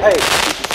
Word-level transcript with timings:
Hey, 0.00 0.16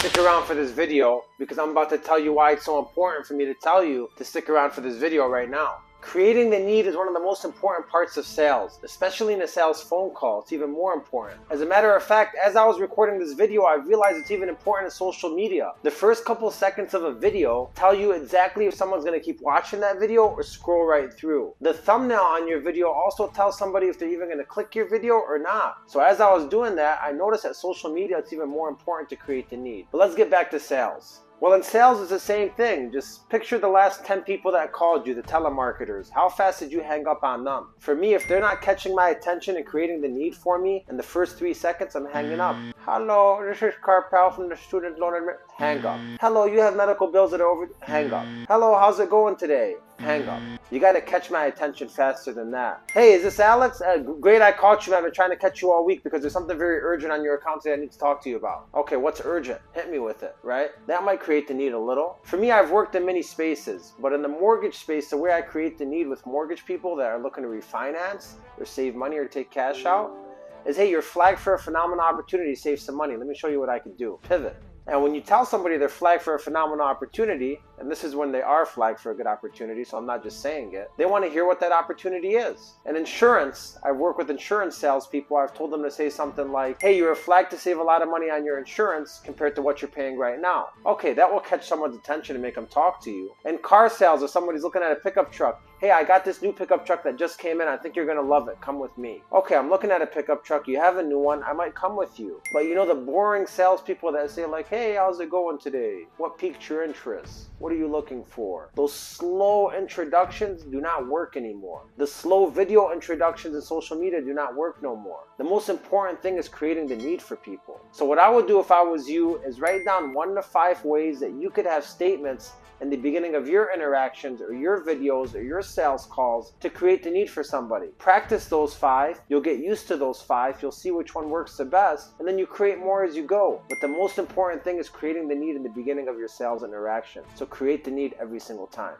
stick 0.02 0.20
around 0.20 0.46
for 0.46 0.54
this 0.54 0.70
video 0.70 1.24
because 1.40 1.58
I'm 1.58 1.72
about 1.72 1.90
to 1.90 1.98
tell 1.98 2.20
you 2.20 2.32
why 2.32 2.52
it's 2.52 2.66
so 2.66 2.78
important 2.78 3.26
for 3.26 3.34
me 3.34 3.46
to 3.46 3.56
tell 3.56 3.84
you 3.84 4.08
to 4.18 4.24
stick 4.24 4.52
around 4.52 4.70
for 4.70 4.82
this 4.82 4.98
video 4.98 5.26
right 5.26 5.50
now. 5.50 5.78
Creating 6.06 6.52
the 6.52 6.60
need 6.60 6.86
is 6.86 6.96
one 6.96 7.08
of 7.08 7.16
the 7.16 7.20
most 7.20 7.44
important 7.44 7.90
parts 7.90 8.16
of 8.16 8.26
sales, 8.28 8.80
especially 8.84 9.34
in 9.34 9.42
a 9.42 9.48
sales 9.48 9.82
phone 9.82 10.12
call. 10.12 10.40
It's 10.42 10.54
even 10.54 10.72
more 10.72 10.94
important. 10.94 11.42
As 11.50 11.62
a 11.62 11.66
matter 11.66 11.96
of 11.96 12.04
fact, 12.04 12.38
as 12.42 12.56
I 12.56 12.64
was 12.64 12.80
recording 12.80 13.20
this 13.20 13.34
video, 13.34 13.64
I 13.64 13.74
realized 13.74 14.20
it's 14.20 14.30
even 14.30 14.48
important 14.48 14.86
in 14.86 14.92
social 14.92 15.36
media. 15.36 15.72
The 15.82 15.90
first 15.90 16.24
couple 16.24 16.50
seconds 16.52 16.94
of 16.94 17.04
a 17.04 17.12
video 17.12 17.72
tell 17.74 17.94
you 17.94 18.12
exactly 18.12 18.68
if 18.68 18.76
someone's 18.76 19.04
going 19.04 19.20
to 19.20 19.26
keep 19.26 19.42
watching 19.42 19.80
that 19.80 20.00
video 20.00 20.28
or 20.28 20.44
scroll 20.44 20.86
right 20.86 21.12
through. 21.12 21.56
The 21.60 21.74
thumbnail 21.74 22.20
on 22.20 22.48
your 22.48 22.62
video 22.62 22.92
also 22.92 23.28
tells 23.32 23.58
somebody 23.58 23.88
if 23.88 23.98
they're 23.98 24.08
even 24.08 24.28
going 24.28 24.38
to 24.38 24.46
click 24.46 24.76
your 24.76 24.88
video 24.88 25.16
or 25.16 25.40
not. 25.40 25.78
So 25.88 26.02
as 26.02 26.22
I 26.22 26.32
was 26.32 26.48
doing 26.48 26.76
that, 26.76 27.00
I 27.02 27.14
noticed 27.14 27.44
that 27.44 27.56
social 27.56 27.92
media 27.92 28.20
it's 28.20 28.32
even 28.32 28.48
more 28.48 28.70
important 28.70 29.10
to 29.10 29.16
create 29.16 29.50
the 29.50 29.58
need. 29.58 29.88
But 29.92 29.98
let's 29.98 30.16
get 30.16 30.30
back 30.30 30.52
to 30.52 30.60
sales. 30.60 31.22
Well, 31.46 31.54
in 31.54 31.62
sales, 31.62 32.02
it's 32.02 32.10
the 32.10 32.20
same 32.20 32.50
thing. 32.50 32.92
Just 32.92 33.30
picture 33.30 33.60
the 33.60 33.68
last 33.68 34.04
10 34.04 34.22
people 34.22 34.52
that 34.54 34.74
called 34.74 35.06
you, 35.06 35.14
the 35.14 35.22
telemarketers. 35.22 36.10
How 36.10 36.28
fast 36.28 36.60
did 36.60 36.72
you 36.72 36.82
hang 36.82 37.06
up 37.06 37.24
on 37.24 37.44
them? 37.44 37.68
For 37.78 37.94
me, 37.94 38.16
if 38.16 38.28
they're 38.28 38.40
not 38.40 38.64
catching 38.64 38.96
my 38.96 39.10
attention 39.10 39.56
and 39.56 39.64
creating 39.64 40.02
the 40.02 40.08
need 40.08 40.34
for 40.34 40.58
me 40.58 40.84
in 40.90 40.98
the 40.98 41.04
first 41.04 41.38
three 41.38 41.54
seconds, 41.54 41.96
I'm 41.96 42.08
hanging 42.08 42.40
up. 42.40 42.56
Hello, 42.80 43.46
this 43.48 43.62
is 43.62 43.76
Carpel 43.84 44.32
from 44.32 44.50
the 44.50 44.56
Student 44.56 44.98
Loan. 44.98 45.14
Hang 45.56 45.86
up. 45.86 46.00
Hello, 46.20 46.46
you 46.48 46.62
have 46.62 46.76
medical 46.76 47.12
bills 47.12 47.30
that 47.30 47.42
are 47.42 47.48
over. 47.48 47.70
Hang 47.82 48.12
up. 48.12 48.26
Hello, 48.48 48.76
how's 48.76 49.00
it 49.00 49.12
going 49.12 49.36
today? 49.36 49.76
Hang 50.00 50.28
up. 50.28 50.42
You 50.72 50.80
gotta 50.80 51.00
catch 51.00 51.30
my 51.30 51.46
attention 51.46 51.88
faster 51.88 52.34
than 52.34 52.50
that. 52.52 52.90
Hey, 52.92 53.14
is 53.14 53.22
this 53.22 53.40
Alex? 53.40 53.82
Uh, 53.82 53.98
great, 54.00 54.42
I 54.42 54.52
caught 54.52 54.88
you. 54.88 54.96
I've 54.96 55.04
been 55.04 55.14
trying 55.14 55.30
to 55.30 55.36
catch 55.36 55.62
you 55.62 55.72
all 55.72 55.86
week 55.86 56.04
because 56.04 56.22
there's 56.22 56.34
something 56.34 56.58
very 56.58 56.80
urgent 56.80 57.12
on 57.12 57.24
your 57.24 57.36
account 57.36 57.62
that 57.64 57.74
I 57.74 57.76
need 57.76 57.92
to 57.92 58.00
talk 58.00 58.24
to 58.24 58.32
you 58.32 58.38
about. 58.38 58.68
Okay, 58.74 58.96
what's 58.98 59.22
urgent? 59.24 59.62
Hit 59.74 59.92
me 59.92 60.00
with 60.00 60.24
it, 60.24 60.36
right? 60.42 60.72
That 60.88 61.04
might 61.04 61.20
create 61.20 61.48
the 61.48 61.54
need 61.54 61.74
a 61.74 61.80
little. 61.80 62.18
For 62.24 62.38
me, 62.38 62.50
I've 62.52 62.72
worked 62.72 62.96
in 62.96 63.06
many 63.06 63.22
spaces, 63.22 63.94
but 64.00 64.12
in 64.12 64.24
the 64.24 64.28
mortgage 64.28 64.78
space, 64.78 65.12
the 65.12 65.18
way 65.18 65.34
I 65.34 65.42
create 65.44 65.78
the 65.78 65.86
need 65.86 66.08
with 66.08 66.26
mortgage 66.26 66.66
people 66.66 66.96
that 66.96 67.12
are 67.12 67.22
looking 67.22 67.44
to 67.44 67.50
refinance 67.50 68.34
or 68.58 68.66
save 68.66 68.96
money 68.96 69.18
or 69.18 69.28
take 69.28 69.52
cash 69.52 69.86
out 69.86 70.18
is 70.66 70.78
hey, 70.78 70.90
you're 70.90 71.04
flagged 71.04 71.40
for 71.40 71.54
a 71.54 71.60
phenomenal 71.60 72.04
opportunity 72.04 72.56
to 72.56 72.60
save 72.60 72.80
some 72.80 72.96
money. 72.96 73.16
Let 73.16 73.28
me 73.28 73.36
show 73.36 73.50
you 73.50 73.60
what 73.60 73.70
I 73.70 73.78
can 73.78 73.96
do. 73.98 74.20
Pivot. 74.24 74.58
And 74.88 75.02
when 75.02 75.16
you 75.16 75.22
tell 75.22 75.46
somebody 75.46 75.78
they're 75.78 75.90
flagged 75.90 76.22
for 76.22 76.36
a 76.36 76.40
phenomenal 76.40 76.86
opportunity, 76.86 77.60
and 77.80 77.90
this 77.90 78.04
is 78.04 78.16
when 78.16 78.32
they 78.32 78.42
are 78.42 78.66
flagged 78.66 79.00
for 79.00 79.12
a 79.12 79.16
good 79.16 79.28
opportunity, 79.28 79.84
so 79.84 79.98
I'm 79.98 80.06
not 80.06 80.24
just 80.24 80.42
saying 80.42 80.74
it, 80.74 80.92
they 80.98 81.06
want 81.06 81.24
to 81.26 81.30
hear 81.30 81.46
what 81.46 81.60
that 81.60 81.72
opportunity 81.72 82.36
is. 82.36 82.74
And 82.86 82.98
insurance, 82.98 83.78
I 83.84 83.92
work 83.92 84.18
with 84.18 84.30
insurance 84.30 84.78
salespeople. 84.78 85.38
I've 85.38 85.54
told 85.54 85.72
them 85.72 85.84
to 85.84 85.92
say 85.92 86.10
something 86.10 86.52
like, 86.52 86.82
hey, 86.82 86.98
you're 86.98 87.16
flagged 87.16 87.52
to 87.52 87.58
save 87.58 87.80
a 87.80 87.84
lot 87.84 88.02
of 88.02 88.10
money 88.10 88.30
on 88.30 88.46
your 88.46 88.58
insurance 88.58 89.22
compared 89.24 89.56
to 89.56 89.62
what 89.62 89.82
you're 89.82 89.90
paying 89.90 90.18
right 90.18 90.40
now. 90.40 90.70
Okay, 90.86 91.14
that 91.14 91.32
will 91.32 91.40
catch 91.40 91.68
someone's 91.68 91.96
attention 91.96 92.36
and 92.36 92.44
make 92.44 92.56
them 92.56 92.68
talk 92.68 93.02
to 93.04 93.12
you. 93.12 93.34
And 93.46 93.62
car 93.62 93.90
sales, 93.90 94.24
if 94.24 94.30
somebody's 94.30 94.64
looking 94.64 94.82
at 94.82 94.92
a 94.92 94.96
pickup 94.96 95.32
truck, 95.32 95.62
hey, 95.80 95.92
I 95.92 96.04
got 96.04 96.24
this 96.24 96.42
new 96.42 96.54
pickup 96.54 96.86
truck 96.86 97.04
that 97.04 97.18
just 97.18 97.38
came 97.38 97.62
in. 97.62 97.68
I 97.68 97.78
think 97.78 97.96
you're 97.96 98.06
going 98.06 98.18
to 98.18 98.24
love 98.24 98.48
it. 98.48 98.60
Come 98.62 98.80
with 98.80 98.98
me. 98.98 99.22
Okay, 99.32 99.56
I'm 99.56 99.70
looking 99.70 99.92
at 99.92 100.02
a 100.02 100.08
pickup 100.08 100.44
truck. 100.44 100.68
You 100.68 100.80
have 100.80 100.98
a 100.98 101.04
new 101.04 101.20
one. 101.20 101.44
I 101.44 101.54
might 101.54 101.76
come 101.76 101.96
with 101.96 102.20
you. 102.20 102.42
But 102.54 102.62
you 102.62 102.76
know 102.76 102.88
the 102.88 102.96
boring 102.96 103.46
salespeople 103.46 104.12
that 104.14 104.32
say, 104.32 104.46
like, 104.46 104.68
hey, 104.68 104.96
how's 104.96 105.20
it 105.20 105.30
going 105.30 105.60
today? 105.60 106.06
What 106.18 106.38
piqued 106.38 106.70
your 106.70 106.84
interest? 106.84 107.50
What 107.66 107.74
are 107.74 107.78
you 107.78 107.88
looking 107.88 108.24
for? 108.24 108.70
Those 108.76 108.94
slow 108.94 109.72
introductions 109.72 110.62
do 110.62 110.80
not 110.80 111.08
work 111.08 111.36
anymore. 111.36 111.82
The 111.98 112.06
slow 112.06 112.46
video 112.46 112.92
introductions 112.92 113.56
in 113.56 113.62
social 113.64 113.98
media 113.98 114.22
do 114.22 114.34
not 114.36 114.56
work 114.56 114.84
no 114.84 114.96
more. 114.96 115.22
The 115.40 115.46
most 115.46 115.70
important 115.70 116.22
thing 116.22 116.38
is 116.38 116.48
creating 116.48 116.88
the 116.88 116.96
need 116.96 117.24
for 117.24 117.36
people. 117.36 117.82
So, 117.92 118.06
what 118.06 118.20
I 118.20 118.30
would 118.30 118.46
do 118.46 118.60
if 118.60 118.70
I 118.70 118.84
was 118.84 119.10
you 119.10 119.38
is 119.38 119.60
write 119.60 119.84
down 119.84 120.14
one 120.14 120.36
to 120.36 120.44
five 120.44 120.86
ways 120.86 121.20
that 121.22 121.32
you 121.32 121.50
could 121.50 121.66
have 121.66 121.84
statements 121.84 122.52
in 122.82 122.90
the 122.90 122.98
beginning 122.98 123.36
of 123.36 123.48
your 123.48 123.74
interactions 123.74 124.42
or 124.42 124.54
your 124.54 124.84
videos 124.84 125.34
or 125.34 125.42
your 125.42 125.62
sales 125.62 126.06
calls 126.06 126.54
to 126.60 126.70
create 126.70 127.04
the 127.04 127.10
need 127.10 127.30
for 127.30 127.44
somebody. 127.44 127.88
Practice 127.98 128.48
those 128.48 128.74
five. 128.74 129.22
You'll 129.30 129.42
get 129.42 129.60
used 129.60 129.88
to 129.88 129.98
those 129.98 130.22
five. 130.22 130.62
You'll 130.62 130.72
see 130.72 130.92
which 130.92 131.16
one 131.16 131.30
works 131.30 131.58
the 131.58 131.66
best, 131.66 132.12
and 132.20 132.28
then 132.28 132.38
you 132.38 132.46
create 132.46 132.80
more 132.80 133.04
as 133.04 133.16
you 133.16 133.24
go. 133.24 133.62
But 133.70 133.82
the 133.82 133.88
most 133.88 134.18
important 134.18 134.64
thing 134.64 134.78
is 134.78 134.90
creating 134.90 135.28
the 135.28 135.36
need 135.36 135.56
in 135.56 135.64
the 135.64 135.70
beginning 135.70 136.08
of 136.08 136.18
your 136.18 136.28
sales 136.28 136.64
interaction. 136.64 137.24
So 137.36 137.46
create 137.56 137.86
the 137.86 137.92
need 137.92 138.14
every 138.20 138.38
single 138.38 138.68
time. 138.68 138.98